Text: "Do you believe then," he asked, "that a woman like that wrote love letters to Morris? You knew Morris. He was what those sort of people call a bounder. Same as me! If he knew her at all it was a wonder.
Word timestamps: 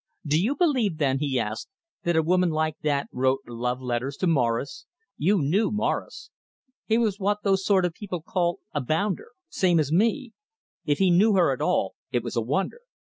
"Do 0.25 0.41
you 0.41 0.55
believe 0.55 0.97
then," 0.97 1.19
he 1.19 1.39
asked, 1.39 1.69
"that 2.05 2.15
a 2.15 2.23
woman 2.23 2.49
like 2.49 2.75
that 2.81 3.07
wrote 3.11 3.41
love 3.45 3.79
letters 3.79 4.17
to 4.17 4.25
Morris? 4.25 4.87
You 5.15 5.37
knew 5.43 5.69
Morris. 5.69 6.31
He 6.87 6.97
was 6.97 7.19
what 7.19 7.43
those 7.43 7.63
sort 7.63 7.85
of 7.85 7.93
people 7.93 8.23
call 8.23 8.57
a 8.73 8.81
bounder. 8.81 9.27
Same 9.47 9.79
as 9.79 9.91
me! 9.91 10.33
If 10.85 10.97
he 10.97 11.11
knew 11.11 11.33
her 11.35 11.53
at 11.53 11.61
all 11.61 11.93
it 12.11 12.23
was 12.23 12.35
a 12.35 12.41
wonder. 12.41 12.79